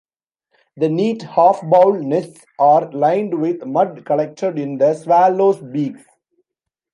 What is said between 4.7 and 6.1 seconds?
the swallows' beaks.